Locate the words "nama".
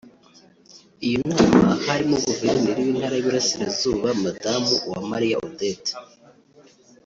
1.31-1.61